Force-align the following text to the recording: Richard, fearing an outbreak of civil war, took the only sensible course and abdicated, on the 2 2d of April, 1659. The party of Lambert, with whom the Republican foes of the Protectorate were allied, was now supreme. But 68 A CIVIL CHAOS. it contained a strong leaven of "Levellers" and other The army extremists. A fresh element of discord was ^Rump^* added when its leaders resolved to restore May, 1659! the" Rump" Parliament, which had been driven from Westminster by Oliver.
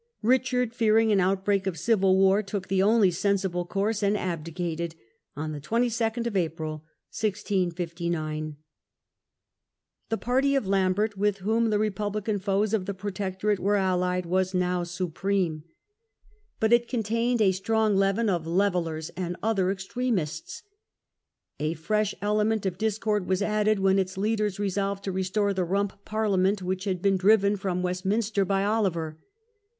Richard, 0.23 0.73
fearing 0.73 1.11
an 1.11 1.19
outbreak 1.19 1.67
of 1.67 1.77
civil 1.77 2.17
war, 2.17 2.41
took 2.41 2.69
the 2.69 2.81
only 2.81 3.11
sensible 3.11 3.67
course 3.67 4.01
and 4.01 4.17
abdicated, 4.17 4.95
on 5.37 5.51
the 5.51 5.59
2 5.59 5.69
2d 5.69 6.25
of 6.25 6.35
April, 6.35 6.77
1659. 7.11 8.57
The 10.09 10.17
party 10.17 10.55
of 10.55 10.65
Lambert, 10.65 11.17
with 11.17 11.37
whom 11.37 11.69
the 11.69 11.77
Republican 11.77 12.39
foes 12.39 12.73
of 12.73 12.87
the 12.87 12.95
Protectorate 12.95 13.59
were 13.59 13.75
allied, 13.75 14.25
was 14.25 14.55
now 14.55 14.81
supreme. 14.81 15.65
But 16.59 16.71
68 16.71 16.71
A 16.71 16.71
CIVIL 16.71 16.79
CHAOS. 16.79 16.87
it 16.87 16.89
contained 16.89 17.41
a 17.43 17.51
strong 17.51 17.95
leaven 17.95 18.27
of 18.27 18.47
"Levellers" 18.47 19.09
and 19.11 19.37
other 19.43 19.65
The 19.65 19.67
army 19.67 19.73
extremists. 19.73 20.63
A 21.59 21.75
fresh 21.75 22.15
element 22.23 22.65
of 22.65 22.79
discord 22.79 23.27
was 23.29 23.41
^Rump^* 23.41 23.45
added 23.45 23.77
when 23.79 23.99
its 23.99 24.17
leaders 24.17 24.57
resolved 24.57 25.03
to 25.03 25.11
restore 25.11 25.49
May, 25.53 25.61
1659! 25.61 25.61
the" 25.61 25.71
Rump" 25.71 26.05
Parliament, 26.05 26.63
which 26.63 26.85
had 26.85 27.03
been 27.03 27.17
driven 27.17 27.55
from 27.55 27.83
Westminster 27.83 28.43
by 28.43 28.63
Oliver. 28.65 29.19